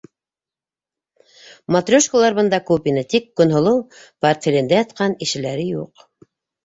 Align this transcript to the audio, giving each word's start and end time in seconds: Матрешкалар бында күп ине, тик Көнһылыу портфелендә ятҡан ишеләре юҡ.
Матрешкалар 1.75 2.37
бында 2.39 2.59
күп 2.71 2.89
ине, 2.93 3.03
тик 3.13 3.27
Көнһылыу 3.43 3.85
портфелендә 4.27 4.81
ятҡан 4.81 5.15
ишеләре 5.27 5.69
юҡ. 5.75 6.09